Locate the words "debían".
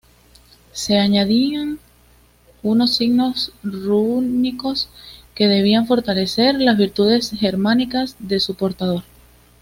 5.47-5.85